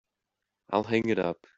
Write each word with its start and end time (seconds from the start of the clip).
I'll 0.71 0.83
hang 0.83 1.09
it 1.09 1.19
up. 1.19 1.45